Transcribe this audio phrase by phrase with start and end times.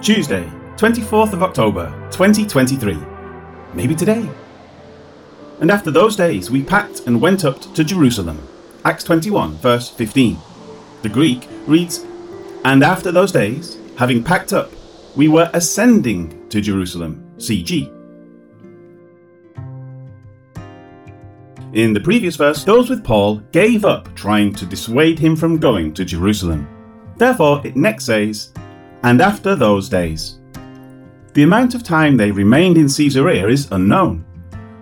[0.00, 2.96] Tuesday, 24th of October, 2023.
[3.74, 4.28] Maybe today.
[5.60, 8.46] And after those days, we packed and went up to Jerusalem.
[8.84, 10.38] Acts 21, verse 15.
[11.02, 12.06] The Greek reads,
[12.64, 14.70] And after those days, having packed up,
[15.16, 17.28] we were ascending to Jerusalem.
[17.38, 17.92] CG.
[21.72, 25.92] In the previous verse, those with Paul gave up trying to dissuade him from going
[25.94, 26.68] to Jerusalem.
[27.16, 28.52] Therefore, it next says,
[29.02, 30.38] And after those days.
[31.34, 34.24] The amount of time they remained in Caesarea is unknown,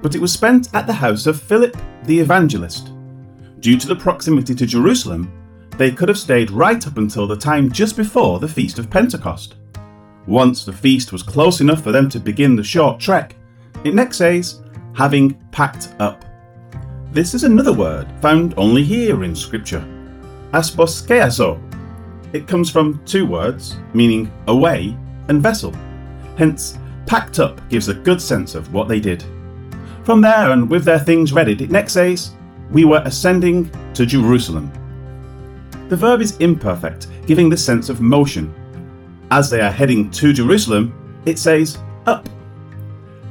[0.00, 2.92] but it was spent at the house of Philip the evangelist.
[3.60, 5.32] Due to the proximity to Jerusalem,
[5.76, 9.56] they could have stayed right up until the time just before the Feast of Pentecost.
[10.26, 13.36] Once the feast was close enough for them to begin the short trek,
[13.84, 14.62] it next says,
[14.94, 16.24] having packed up.
[17.12, 19.84] This is another word found only here in Scripture.
[20.52, 21.60] Aposkeuazó.
[22.36, 24.94] It comes from two words, meaning away
[25.28, 25.72] and vessel.
[26.36, 29.24] Hence, packed up gives a good sense of what they did.
[30.04, 32.32] From there, and with their things readied, it next says,
[32.70, 34.70] We were ascending to Jerusalem.
[35.88, 38.54] The verb is imperfect, giving the sense of motion.
[39.30, 40.92] As they are heading to Jerusalem,
[41.24, 42.28] it says up.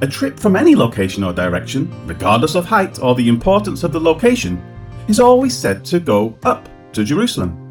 [0.02, 4.00] A trip from any location or direction, regardless of height or the importance of the
[4.00, 4.60] location,
[5.08, 7.65] is always said to go up to Jerusalem.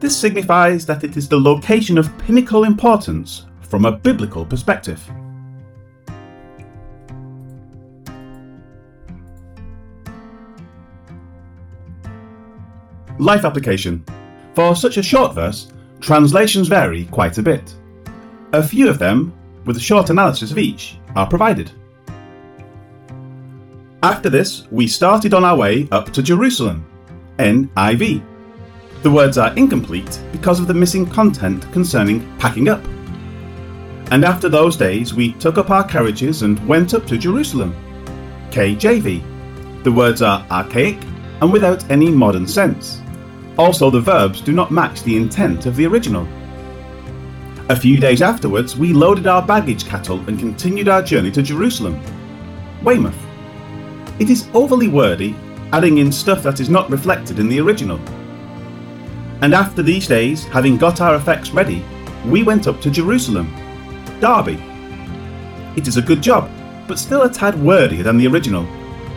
[0.00, 4.98] This signifies that it is the location of pinnacle importance from a biblical perspective.
[13.18, 14.02] Life application.
[14.54, 15.70] For such a short verse,
[16.00, 17.74] translations vary quite a bit.
[18.54, 19.34] A few of them,
[19.66, 21.70] with a short analysis of each, are provided.
[24.02, 26.86] After this, we started on our way up to Jerusalem.
[27.36, 28.29] NIV.
[29.02, 32.84] The words are incomplete because of the missing content concerning packing up.
[34.10, 37.74] And after those days, we took up our carriages and went up to Jerusalem.
[38.50, 39.84] KJV.
[39.84, 40.98] The words are archaic
[41.40, 43.00] and without any modern sense.
[43.56, 46.28] Also, the verbs do not match the intent of the original.
[47.70, 52.02] A few days afterwards, we loaded our baggage cattle and continued our journey to Jerusalem.
[52.82, 53.16] Weymouth.
[54.18, 55.34] It is overly wordy,
[55.72, 57.98] adding in stuff that is not reflected in the original.
[59.42, 61.84] And after these days, having got our effects ready,
[62.26, 63.52] we went up to Jerusalem.
[64.20, 64.62] Darby.
[65.76, 66.50] It is a good job,
[66.86, 68.66] but still a tad wordier than the original.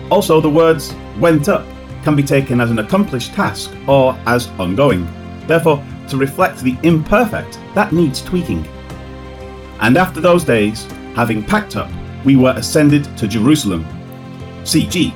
[0.10, 1.66] Also, the words went up
[2.04, 5.08] can be taken as an accomplished task or as ongoing.
[5.48, 8.66] Therefore, to reflect the imperfect, that needs tweaking.
[9.80, 10.84] And after those days,
[11.16, 11.90] having packed up,
[12.26, 13.86] we were ascended to Jerusalem.
[14.64, 15.14] CG.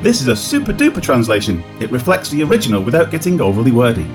[0.00, 1.64] This is a super duper translation.
[1.80, 4.06] It reflects the original without getting overly wordy.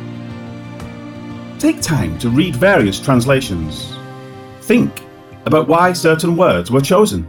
[1.60, 3.94] Take time to read various translations.
[4.62, 4.94] Think
[5.46, 7.28] about why certain words were chosen,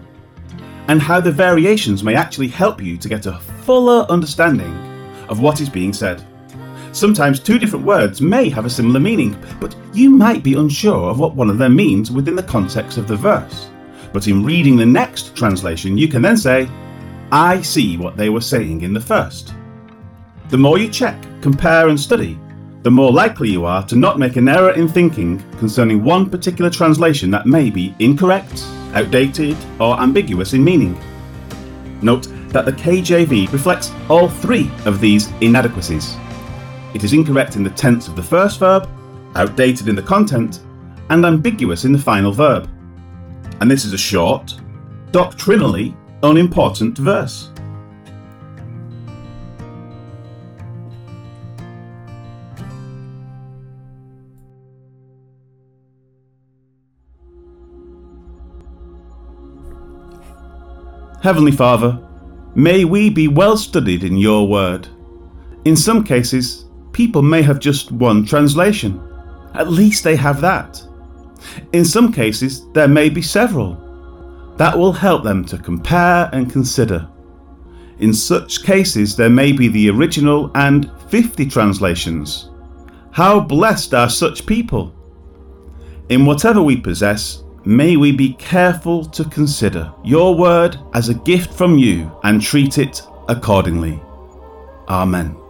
[0.86, 4.72] and how the variations may actually help you to get a fuller understanding
[5.28, 6.22] of what is being said.
[6.92, 11.18] Sometimes two different words may have a similar meaning, but you might be unsure of
[11.18, 13.68] what one of them means within the context of the verse.
[14.12, 16.68] But in reading the next translation, you can then say,
[17.34, 19.54] I see what they were saying in the first.
[20.50, 22.38] The more you check, compare, and study,
[22.82, 26.70] the more likely you are to not make an error in thinking concerning one particular
[26.70, 30.96] translation that may be incorrect, outdated, or ambiguous in meaning.
[32.02, 36.14] Note that the KJV reflects all three of these inadequacies.
[36.94, 38.88] It is incorrect in the tense of the first verb,
[39.34, 40.60] outdated in the content,
[41.10, 42.70] and ambiguous in the final verb.
[43.60, 44.54] And this is a short,
[45.10, 47.50] doctrinally unimportant verse.
[61.22, 61.98] Heavenly Father,
[62.54, 64.88] may we be well studied in your word.
[65.64, 69.00] In some cases, people may have just one translation.
[69.54, 70.82] At least they have that.
[71.72, 73.83] In some cases, there may be several.
[74.56, 77.08] That will help them to compare and consider.
[77.98, 82.50] In such cases, there may be the original and 50 translations.
[83.12, 84.94] How blessed are such people!
[86.08, 91.54] In whatever we possess, may we be careful to consider your word as a gift
[91.54, 94.02] from you and treat it accordingly.
[94.88, 95.43] Amen.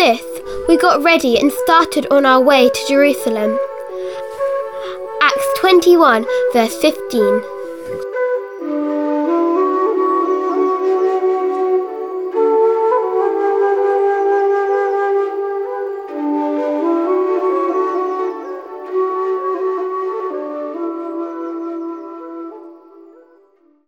[0.00, 3.58] This, we got ready and started on our way to Jerusalem.
[5.20, 6.24] Acts 21,
[6.54, 7.59] verse 15.